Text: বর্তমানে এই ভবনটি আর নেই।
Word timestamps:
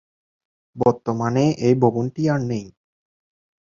বর্তমানে 0.75 1.45
এই 1.59 1.75
ভবনটি 1.75 2.21
আর 2.29 2.41
নেই। 2.47 2.65